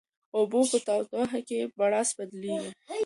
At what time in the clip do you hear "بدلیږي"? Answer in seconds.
2.17-2.69